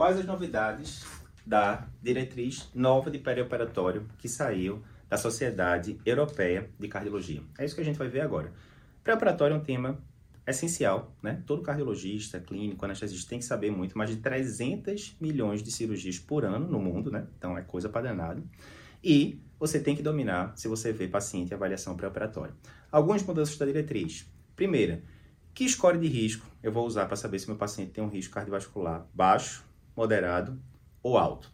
quais 0.00 0.16
as 0.16 0.24
novidades 0.24 1.04
da 1.44 1.86
diretriz 2.02 2.70
nova 2.74 3.10
de 3.10 3.18
perioperatório 3.18 4.06
que 4.16 4.30
saiu 4.30 4.82
da 5.10 5.18
Sociedade 5.18 6.00
Europeia 6.06 6.70
de 6.78 6.88
Cardiologia. 6.88 7.42
É 7.58 7.66
isso 7.66 7.74
que 7.74 7.82
a 7.82 7.84
gente 7.84 7.98
vai 7.98 8.08
ver 8.08 8.22
agora. 8.22 8.50
Pré-operatório 9.04 9.52
é 9.52 9.58
um 9.58 9.62
tema 9.62 10.02
essencial, 10.46 11.14
né? 11.22 11.42
Todo 11.46 11.60
cardiologista, 11.60 12.40
clínico, 12.40 12.82
anestesista 12.82 13.28
tem 13.28 13.40
que 13.40 13.44
saber 13.44 13.70
muito, 13.70 13.98
mais 13.98 14.08
de 14.08 14.16
300 14.16 15.18
milhões 15.20 15.62
de 15.62 15.70
cirurgias 15.70 16.18
por 16.18 16.46
ano 16.46 16.66
no 16.66 16.80
mundo, 16.80 17.10
né? 17.10 17.26
Então 17.36 17.58
é 17.58 17.60
coisa 17.60 17.90
para 17.90 18.08
danado. 18.08 18.42
E 19.04 19.38
você 19.58 19.78
tem 19.78 19.94
que 19.94 20.02
dominar 20.02 20.56
se 20.56 20.66
você 20.66 20.94
vê 20.94 21.08
paciente 21.08 21.50
em 21.50 21.54
avaliação 21.54 21.94
pré-operatória. 21.94 22.54
Algumas 22.90 23.22
mudanças 23.22 23.58
da 23.58 23.66
diretriz. 23.66 24.26
Primeira, 24.56 25.02
que 25.52 25.68
score 25.68 25.98
de 25.98 26.08
risco 26.08 26.46
eu 26.62 26.72
vou 26.72 26.86
usar 26.86 27.04
para 27.04 27.16
saber 27.16 27.38
se 27.38 27.48
meu 27.48 27.58
paciente 27.58 27.90
tem 27.90 28.02
um 28.02 28.08
risco 28.08 28.32
cardiovascular 28.32 29.06
baixo, 29.12 29.68
moderado 30.00 30.58
ou 31.02 31.18
alto? 31.18 31.52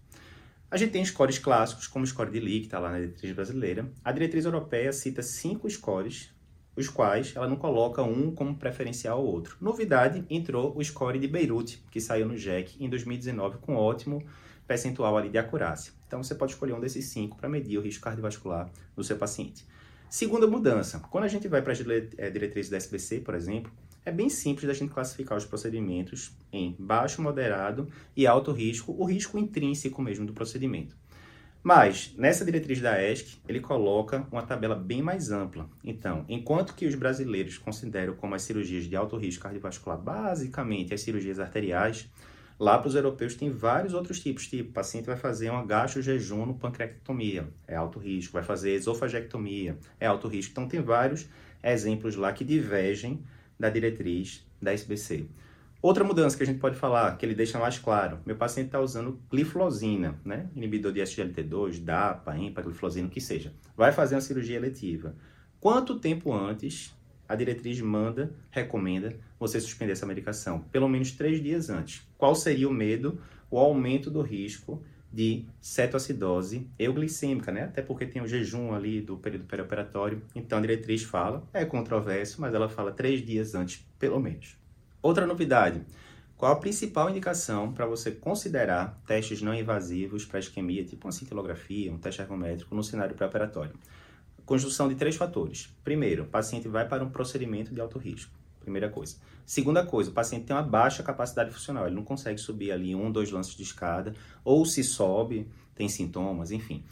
A 0.70 0.76
gente 0.76 0.92
tem 0.92 1.04
scores 1.04 1.36
clássicos, 1.38 1.88
como 1.88 2.04
o 2.04 2.08
score 2.08 2.30
de 2.30 2.38
Lee, 2.38 2.60
que 2.60 2.66
está 2.66 2.78
lá 2.78 2.92
na 2.92 3.00
diretriz 3.00 3.32
brasileira. 3.32 3.90
A 4.04 4.12
diretriz 4.12 4.44
europeia 4.44 4.92
cita 4.92 5.20
cinco 5.20 5.68
scores, 5.68 6.30
os 6.76 6.88
quais 6.88 7.34
ela 7.34 7.48
não 7.48 7.56
coloca 7.56 8.02
um 8.02 8.32
como 8.32 8.56
preferencial 8.56 9.18
ao 9.18 9.24
outro. 9.24 9.56
Novidade, 9.60 10.24
entrou 10.30 10.76
o 10.76 10.84
score 10.84 11.18
de 11.18 11.26
Beirute, 11.26 11.84
que 11.90 12.00
saiu 12.00 12.26
no 12.26 12.36
JEC 12.36 12.76
em 12.78 12.88
2019 12.88 13.58
com 13.58 13.74
ótimo 13.74 14.24
percentual 14.64 15.16
ali 15.16 15.28
de 15.28 15.38
acurácia. 15.38 15.92
Então 16.06 16.22
você 16.22 16.34
pode 16.34 16.52
escolher 16.52 16.72
um 16.72 16.80
desses 16.80 17.06
cinco 17.06 17.36
para 17.36 17.48
medir 17.48 17.78
o 17.78 17.82
risco 17.82 18.04
cardiovascular 18.04 18.70
do 18.94 19.02
seu 19.02 19.16
paciente. 19.16 19.66
Segunda 20.08 20.46
mudança, 20.46 21.00
quando 21.10 21.24
a 21.24 21.28
gente 21.28 21.48
vai 21.48 21.62
para 21.62 21.72
as 21.72 21.80
eh, 21.80 22.30
diretrizes 22.30 22.70
da 22.70 22.76
SBC, 22.76 23.20
por 23.20 23.34
exemplo, 23.34 23.72
é 24.06 24.12
bem 24.12 24.30
simples 24.30 24.68
da 24.68 24.72
gente 24.72 24.94
classificar 24.94 25.36
os 25.36 25.44
procedimentos 25.44 26.30
em 26.52 26.76
baixo, 26.78 27.20
moderado 27.20 27.88
e 28.16 28.24
alto 28.24 28.52
risco, 28.52 28.94
o 28.96 29.04
risco 29.04 29.36
intrínseco 29.36 30.00
mesmo 30.00 30.24
do 30.24 30.32
procedimento. 30.32 30.96
Mas, 31.60 32.14
nessa 32.16 32.44
diretriz 32.44 32.80
da 32.80 33.02
ESC, 33.02 33.38
ele 33.48 33.58
coloca 33.58 34.24
uma 34.30 34.42
tabela 34.42 34.76
bem 34.76 35.02
mais 35.02 35.32
ampla. 35.32 35.68
Então, 35.82 36.24
enquanto 36.28 36.76
que 36.76 36.86
os 36.86 36.94
brasileiros 36.94 37.58
consideram 37.58 38.14
como 38.14 38.36
as 38.36 38.42
cirurgias 38.42 38.84
de 38.84 38.94
alto 38.94 39.16
risco 39.16 39.42
cardiovascular 39.42 39.98
basicamente 39.98 40.94
as 40.94 41.00
cirurgias 41.00 41.40
arteriais, 41.40 42.08
lá 42.56 42.78
para 42.78 42.86
os 42.86 42.94
europeus 42.94 43.34
tem 43.34 43.50
vários 43.50 43.92
outros 43.92 44.20
tipos. 44.20 44.46
Tipo, 44.46 44.70
o 44.70 44.72
paciente 44.72 45.06
vai 45.06 45.16
fazer 45.16 45.50
um 45.50 45.56
agacho 45.56 46.00
jejum 46.00 46.46
no 46.46 46.54
pancreatectomia, 46.54 47.48
é 47.66 47.74
alto 47.74 47.98
risco. 47.98 48.34
Vai 48.34 48.44
fazer 48.44 48.70
esofagectomia, 48.74 49.76
é 49.98 50.06
alto 50.06 50.28
risco. 50.28 50.52
Então, 50.52 50.68
tem 50.68 50.80
vários 50.80 51.28
exemplos 51.64 52.14
lá 52.14 52.32
que 52.32 52.44
divergem 52.44 53.24
da 53.58 53.70
diretriz 53.70 54.46
da 54.60 54.72
SBC. 54.72 55.26
Outra 55.82 56.02
mudança 56.02 56.36
que 56.36 56.42
a 56.42 56.46
gente 56.46 56.58
pode 56.58 56.76
falar, 56.76 57.16
que 57.16 57.24
ele 57.24 57.34
deixa 57.34 57.58
mais 57.58 57.78
claro, 57.78 58.18
meu 58.26 58.34
paciente 58.34 58.66
está 58.66 58.80
usando 58.80 59.20
gliflozina, 59.30 60.18
né? 60.24 60.48
inibidor 60.56 60.92
de 60.92 61.00
SGLT2, 61.00 61.82
DAPA, 61.84 62.36
EMPA, 62.36 62.62
gliflozina, 62.62 63.06
o 63.06 63.10
que 63.10 63.20
seja. 63.20 63.52
Vai 63.76 63.92
fazer 63.92 64.14
uma 64.14 64.20
cirurgia 64.20 64.56
eletiva. 64.56 65.14
Quanto 65.60 65.98
tempo 65.98 66.32
antes 66.32 66.96
a 67.28 67.34
diretriz 67.34 67.80
manda, 67.80 68.34
recomenda 68.50 69.14
você 69.38 69.60
suspender 69.60 69.92
essa 69.92 70.06
medicação? 70.06 70.60
Pelo 70.72 70.88
menos 70.88 71.12
três 71.12 71.42
dias 71.42 71.68
antes. 71.70 72.06
Qual 72.16 72.34
seria 72.34 72.68
o 72.68 72.72
medo? 72.72 73.20
O 73.50 73.58
aumento 73.58 74.10
do 74.10 74.22
risco 74.22 74.82
de 75.16 75.46
cetoacidose 75.62 76.68
euglicêmica, 76.78 77.50
né? 77.50 77.64
Até 77.64 77.80
porque 77.80 78.04
tem 78.04 78.20
o 78.20 78.28
jejum 78.28 78.74
ali 78.74 79.00
do 79.00 79.16
período 79.16 79.46
perioperatório. 79.46 80.20
Então 80.34 80.58
a 80.58 80.60
diretriz 80.60 81.04
fala, 81.04 81.42
é 81.54 81.64
controverso, 81.64 82.38
mas 82.38 82.52
ela 82.52 82.68
fala 82.68 82.92
três 82.92 83.24
dias 83.24 83.54
antes, 83.54 83.82
pelo 83.98 84.20
menos. 84.20 84.58
Outra 85.00 85.26
novidade. 85.26 85.80
Qual 86.36 86.52
a 86.52 86.56
principal 86.56 87.08
indicação 87.08 87.72
para 87.72 87.86
você 87.86 88.10
considerar 88.10 89.00
testes 89.06 89.40
não 89.40 89.54
invasivos 89.54 90.26
para 90.26 90.38
isquemia, 90.38 90.84
tipo 90.84 91.06
uma 91.06 91.12
cintilografia, 91.12 91.90
um 91.90 91.96
teste 91.96 92.20
ergométrico 92.20 92.74
no 92.74 92.84
cenário 92.84 93.14
pré-operatório? 93.14 93.72
Conjunção 94.44 94.86
de 94.86 94.96
três 94.96 95.16
fatores. 95.16 95.74
Primeiro, 95.82 96.24
o 96.24 96.26
paciente 96.26 96.68
vai 96.68 96.86
para 96.86 97.02
um 97.02 97.08
procedimento 97.08 97.74
de 97.74 97.80
alto 97.80 97.98
risco. 97.98 98.35
Primeira 98.66 98.90
coisa. 98.90 99.14
Segunda 99.44 99.86
coisa, 99.86 100.10
o 100.10 100.12
paciente 100.12 100.46
tem 100.46 100.56
uma 100.56 100.60
baixa 100.60 101.00
capacidade 101.00 101.52
funcional, 101.52 101.86
ele 101.86 101.94
não 101.94 102.02
consegue 102.02 102.36
subir 102.36 102.72
ali 102.72 102.96
um, 102.96 103.12
dois 103.12 103.30
lances 103.30 103.54
de 103.54 103.62
escada, 103.62 104.12
ou 104.44 104.66
se 104.66 104.82
sobe, 104.82 105.48
tem 105.72 105.88
sintomas, 105.88 106.50
enfim. 106.50 106.82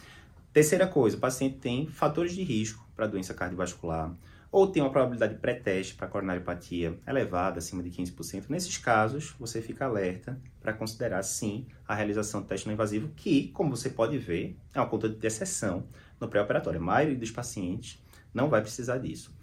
Terceira 0.53 0.87
coisa, 0.87 1.17
o 1.17 1.21
paciente 1.21 1.57
tem 1.57 1.89
fatores 1.89 2.33
de 2.33 2.45
risco 2.45 2.89
para 2.95 3.09
doença 3.09 3.35
cardiovascular, 3.35 4.15
ou 4.53 4.69
tem 4.69 4.81
uma 4.81 4.93
probabilidade 4.93 5.35
pré-teste 5.35 5.97
para 5.97 6.07
coronariopatia 6.07 6.97
elevada, 7.09 7.59
acima 7.59 7.83
de 7.83 7.91
15%. 7.91 8.45
Nesses 8.49 8.79
casos, 8.79 9.35
você 9.37 9.61
fica 9.61 9.87
alerta 9.87 10.41
para 10.61 10.73
considerar, 10.73 11.25
sim, 11.25 11.67
a 11.89 11.93
realização 11.93 12.41
do 12.41 12.47
teste 12.47 12.69
não 12.69 12.75
invasivo, 12.75 13.09
que, 13.17 13.49
como 13.49 13.77
você 13.77 13.91
pode 13.91 14.17
ver, 14.17 14.57
é 14.73 14.79
uma 14.79 14.87
conta 14.87 15.09
de 15.09 15.27
exceção 15.27 15.89
no 16.21 16.29
pré-operatório. 16.29 16.79
A 16.79 16.85
maioria 16.85 17.19
dos 17.19 17.33
pacientes 17.33 18.01
não 18.33 18.49
vai 18.49 18.61
precisar 18.63 18.99
disso. 18.99 19.35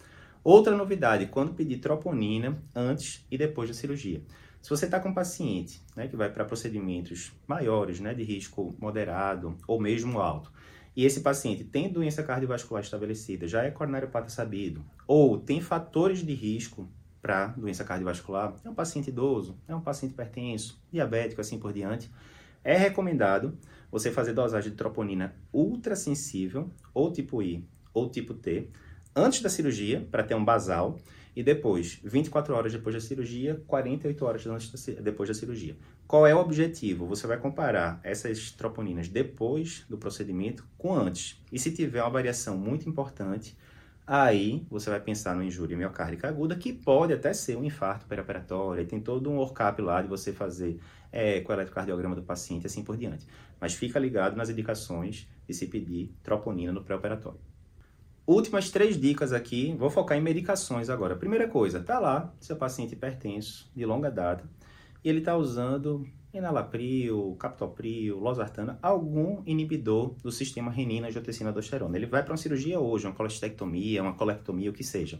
Outra 0.44 0.75
novidade, 0.75 1.28
quando 1.28 1.53
pedir 1.53 1.78
troponina 1.78 2.59
antes 2.75 3.24
e 3.29 3.38
depois 3.38 3.69
da 3.69 3.75
cirurgia. 3.75 4.24
Se 4.59 4.69
você 4.72 4.85
está 4.85 5.00
com 5.00 5.09
um 5.09 5.13
paciente 5.13 5.84
né, 5.96 6.07
que 6.07 6.16
vai 6.16 6.31
para 6.31 6.46
procedimentos 6.46 7.31
maiores, 7.47 8.00
né, 8.00 8.13
de 8.13 8.24
risco 8.24 8.75
moderado 8.79 9.56
ou 9.68 9.79
mesmo 9.79 10.19
alto, 10.19 10.52
e 10.96 11.06
esse 11.06 11.22
paciente 11.22 11.63
tem 11.63 11.91
doença 11.91 12.24
cardiovascular 12.24 12.84
estabelecida, 12.84 13.47
já 13.47 13.63
é 13.63 13.69
coronariopata 13.72 14.29
sabido, 14.29 14.84
ou 15.07 15.38
tem 15.38 15.62
fatores 15.62 16.25
de 16.25 16.34
risco 16.34 16.90
para 17.22 17.47
doença 17.47 17.84
cardiovascular, 17.84 18.56
é 18.66 18.69
um 18.69 18.73
paciente 18.73 19.09
idoso, 19.09 19.56
é 19.68 19.75
um 19.75 19.81
paciente 19.81 20.12
hipertenso, 20.12 20.81
diabético, 20.91 21.40
assim 21.40 21.59
por 21.59 21.72
diante, 21.72 22.12
é 22.63 22.75
recomendado 22.75 23.58
você 23.91 24.12
fazer 24.12 24.34
dosagem 24.34 24.72
de 24.72 24.78
troponina 24.78 25.35
ultrassensível, 25.53 26.69
ou 26.94 27.12
tipo 27.12 27.41
I, 27.44 27.63
ou 27.94 28.09
tipo 28.09 28.34
T, 28.34 28.69
antes 29.16 29.42
da 29.42 29.50
cirurgia, 29.50 30.08
para 30.12 30.24
ter 30.24 30.36
um 30.36 30.44
basal, 30.44 30.98
e 31.36 31.42
depois, 31.42 32.00
24 32.04 32.54
horas 32.54 32.74
depois 32.74 32.94
da 32.94 33.02
cirurgia, 33.02 33.62
48 33.68 34.26
horas 34.26 34.44
da, 34.44 34.58
depois 35.02 35.30
da 35.30 35.34
cirurgia. 35.34 35.78
Qual 36.06 36.28
é 36.28 36.36
o 36.36 36.40
objetivo? 36.40 37.06
Você 37.06 37.26
vai 37.26 37.38
comparar 37.38 38.02
essas 38.04 38.52
troponinas 38.52 39.08
depois 39.08 39.86
do 39.90 39.98
procedimento 39.98 40.68
com 40.78 40.94
antes. 40.94 41.42
E 41.50 41.58
se 41.58 41.72
tiver 41.72 42.02
uma 42.02 42.10
variação 42.10 42.58
muito 42.58 42.90
importante, 42.90 43.58
aí 44.06 44.66
você 44.70 44.90
vai 44.90 45.00
pensar 45.00 45.34
no 45.34 45.42
injúria 45.42 45.78
miocárdica 45.78 46.28
aguda, 46.28 46.54
que 46.54 46.74
pode 46.74 47.14
até 47.14 47.32
ser 47.32 47.56
um 47.56 47.64
infarto 47.64 48.06
perioperatório, 48.08 48.86
tem 48.86 49.00
todo 49.00 49.32
um 49.32 49.38
workup 49.38 49.82
lá 49.82 50.02
de 50.02 50.10
você 50.10 50.34
fazer 50.34 50.82
é, 51.14 51.40
com 51.40 51.54
o 51.54 51.56
eletrocardiograma 51.56 52.14
do 52.14 52.24
paciente, 52.24 52.68
assim 52.68 52.84
por 52.84 52.98
diante. 52.98 53.26
Mas 53.58 53.74
fica 53.74 53.98
ligado 53.98 54.36
nas 54.36 54.50
indicações 54.50 55.30
de 55.48 55.54
se 55.54 55.68
pedir 55.68 56.14
troponina 56.22 56.74
no 56.74 56.84
pré-operatório. 56.84 57.40
Últimas 58.31 58.69
três 58.69 58.97
dicas 58.97 59.34
aqui, 59.34 59.75
vou 59.78 59.90
focar 59.90 60.18
em 60.18 60.22
medicações 60.22 60.90
agora. 60.90 61.18
Primeira 61.18 61.50
coisa, 61.50 61.81
tá 61.81 62.00
lá, 62.00 62.34
seu 62.40 62.56
paciente 62.56 62.94
hipertenso, 62.94 63.69
de 63.75 63.86
longa 63.86 64.09
data, 64.09 64.50
e 65.03 65.09
ele 65.09 65.19
está 65.19 65.36
usando 65.36 66.08
enalapril, 66.34 67.36
captopril, 67.38 68.18
losartana, 68.20 68.80
algum 68.81 69.44
inibidor 69.46 70.16
do 70.24 70.31
sistema 70.31 70.72
renina, 70.72 71.09
angiotensina, 71.09 71.50
aldosterona. 71.50 71.97
Ele 71.97 72.06
vai 72.06 72.24
para 72.24 72.31
uma 72.31 72.38
cirurgia 72.38 72.80
hoje, 72.80 73.06
uma 73.06 73.14
colestectomia, 73.14 74.02
uma 74.02 74.14
colectomia, 74.14 74.70
o 74.70 74.74
que 74.74 74.84
seja. 74.84 75.20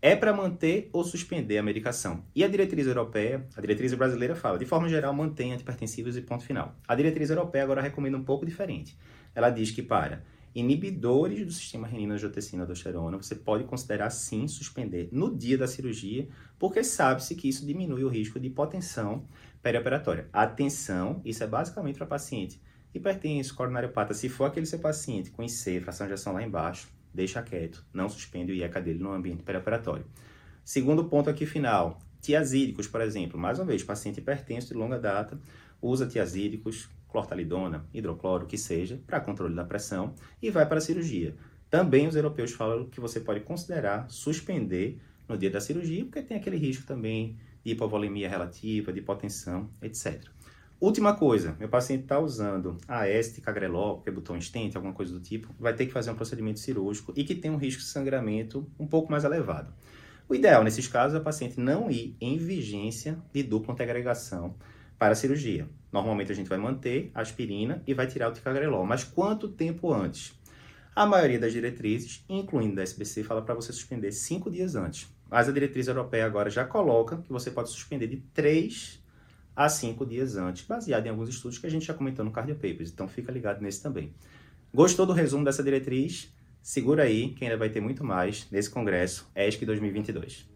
É 0.00 0.16
para 0.16 0.32
manter 0.32 0.88
ou 0.94 1.04
suspender 1.04 1.58
a 1.58 1.62
medicação. 1.62 2.24
E 2.34 2.42
a 2.42 2.48
diretriz 2.48 2.86
europeia, 2.86 3.46
a 3.54 3.60
diretriz 3.60 3.92
brasileira 3.92 4.34
fala, 4.34 4.58
de 4.58 4.64
forma 4.64 4.88
geral, 4.88 5.12
mantém 5.12 5.52
antipertensivos 5.52 6.16
e 6.16 6.22
ponto 6.22 6.42
final. 6.42 6.74
A 6.88 6.94
diretriz 6.94 7.28
europeia 7.28 7.64
agora 7.64 7.82
recomenda 7.82 8.16
um 8.16 8.24
pouco 8.24 8.46
diferente. 8.46 8.96
Ela 9.34 9.50
diz 9.50 9.70
que 9.70 9.82
para 9.82 10.22
inibidores 10.54 11.44
do 11.44 11.52
sistema 11.52 11.86
renina-angiotensina-aldosterona, 11.86 13.16
você 13.16 13.34
pode 13.34 13.64
considerar 13.64 14.10
sim 14.10 14.46
suspender 14.46 15.08
no 15.10 15.34
dia 15.34 15.58
da 15.58 15.66
cirurgia, 15.66 16.28
porque 16.58 16.84
sabe-se 16.84 17.34
que 17.34 17.48
isso 17.48 17.66
diminui 17.66 18.04
o 18.04 18.08
risco 18.08 18.38
de 18.38 18.46
hipotensão 18.46 19.24
perioperatória. 19.62 20.28
Atenção, 20.32 21.20
isso 21.24 21.42
é 21.42 21.46
basicamente 21.46 21.96
para 21.96 22.06
paciente 22.06 22.60
hipertenso, 22.94 23.54
coronariopata. 23.54 24.14
Se 24.14 24.28
for 24.28 24.44
aquele 24.44 24.66
seu 24.66 24.78
paciente 24.78 25.30
com 25.30 25.42
IC, 25.42 25.80
fração 25.80 26.06
de 26.06 26.12
ação 26.12 26.32
lá 26.32 26.42
embaixo, 26.42 26.88
deixa 27.12 27.42
quieto, 27.42 27.84
não 27.92 28.08
suspende 28.08 28.52
o 28.52 28.54
IECA 28.54 28.80
dele 28.80 29.00
no 29.00 29.12
ambiente 29.12 29.42
perioperatório. 29.42 30.06
Segundo 30.64 31.04
ponto 31.06 31.28
aqui 31.28 31.44
final, 31.44 31.98
tiazídicos, 32.20 32.86
por 32.86 33.00
exemplo. 33.00 33.38
Mais 33.38 33.58
uma 33.58 33.66
vez, 33.66 33.82
paciente 33.82 34.20
hipertenso 34.20 34.68
de 34.68 34.74
longa 34.74 34.98
data, 34.98 35.38
usa 35.82 36.06
tiazídicos, 36.06 36.88
clortalidona, 37.14 37.86
hidrocloro, 37.94 38.44
que 38.44 38.58
seja, 38.58 39.00
para 39.06 39.20
controle 39.20 39.54
da 39.54 39.64
pressão 39.64 40.12
e 40.42 40.50
vai 40.50 40.66
para 40.66 40.78
a 40.78 40.80
cirurgia. 40.80 41.36
Também 41.70 42.08
os 42.08 42.16
europeus 42.16 42.50
falam 42.50 42.86
que 42.86 43.00
você 43.00 43.20
pode 43.20 43.38
considerar 43.40 44.10
suspender 44.10 44.98
no 45.28 45.38
dia 45.38 45.48
da 45.48 45.60
cirurgia, 45.60 46.04
porque 46.04 46.22
tem 46.22 46.36
aquele 46.36 46.56
risco 46.56 46.84
também 46.84 47.38
de 47.64 47.70
hipovolemia 47.70 48.28
relativa, 48.28 48.92
de 48.92 48.98
hipotensão, 48.98 49.70
etc. 49.80 50.24
Última 50.80 51.14
coisa, 51.14 51.56
meu 51.58 51.68
paciente 51.68 52.02
está 52.02 52.18
usando 52.18 52.76
a 52.88 53.08
este, 53.08 53.40
cagrelol, 53.40 54.00
que 54.00 54.10
botão 54.10 54.36
estente, 54.36 54.76
alguma 54.76 54.92
coisa 54.92 55.12
do 55.12 55.20
tipo, 55.20 55.54
vai 55.58 55.72
ter 55.72 55.86
que 55.86 55.92
fazer 55.92 56.10
um 56.10 56.16
procedimento 56.16 56.58
cirúrgico 56.58 57.12
e 57.14 57.22
que 57.22 57.36
tem 57.36 57.48
um 57.48 57.56
risco 57.56 57.80
de 57.80 57.86
sangramento 57.86 58.68
um 58.76 58.88
pouco 58.88 59.10
mais 59.10 59.22
elevado. 59.22 59.72
O 60.28 60.34
ideal 60.34 60.64
nesses 60.64 60.88
casos 60.88 61.16
é 61.16 61.20
o 61.20 61.22
paciente 61.22 61.60
não 61.60 61.88
ir 61.88 62.16
em 62.20 62.36
vigência 62.38 63.16
de 63.32 63.44
dupla 63.44 63.72
antiagregação 63.72 64.56
para 64.98 65.12
a 65.12 65.16
cirurgia. 65.16 65.68
Normalmente 65.92 66.32
a 66.32 66.34
gente 66.34 66.48
vai 66.48 66.58
manter 66.58 67.10
a 67.14 67.20
aspirina 67.20 67.82
e 67.86 67.94
vai 67.94 68.06
tirar 68.06 68.28
o 68.28 68.32
ticagrelol. 68.32 68.84
Mas 68.84 69.04
quanto 69.04 69.48
tempo 69.48 69.92
antes? 69.92 70.38
A 70.94 71.04
maioria 71.06 71.38
das 71.38 71.52
diretrizes, 71.52 72.24
incluindo 72.28 72.76
da 72.76 72.82
SBC, 72.82 73.24
fala 73.24 73.42
para 73.42 73.54
você 73.54 73.72
suspender 73.72 74.12
cinco 74.12 74.50
dias 74.50 74.76
antes. 74.76 75.08
Mas 75.28 75.48
a 75.48 75.52
diretriz 75.52 75.88
europeia 75.88 76.26
agora 76.26 76.48
já 76.48 76.64
coloca 76.64 77.18
que 77.18 77.32
você 77.32 77.50
pode 77.50 77.70
suspender 77.70 78.06
de 78.06 78.18
três 78.32 79.02
a 79.56 79.68
cinco 79.68 80.04
dias 80.04 80.36
antes, 80.36 80.64
baseado 80.64 81.06
em 81.06 81.10
alguns 81.10 81.28
estudos 81.28 81.58
que 81.58 81.66
a 81.66 81.70
gente 81.70 81.86
já 81.86 81.94
comentou 81.94 82.24
no 82.24 82.30
Cardio 82.30 82.54
Papers. 82.54 82.90
Então 82.90 83.08
fica 83.08 83.32
ligado 83.32 83.60
nesse 83.60 83.82
também. 83.82 84.12
Gostou 84.72 85.06
do 85.06 85.12
resumo 85.12 85.44
dessa 85.44 85.62
diretriz? 85.62 86.32
Segura 86.62 87.04
aí, 87.04 87.30
que 87.30 87.44
ainda 87.44 87.56
vai 87.56 87.68
ter 87.68 87.80
muito 87.80 88.02
mais 88.02 88.48
nesse 88.50 88.70
congresso 88.70 89.30
ESC 89.34 89.64
2022. 89.66 90.53